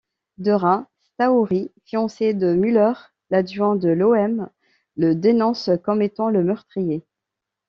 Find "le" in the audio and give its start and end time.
4.97-5.13, 6.31-6.43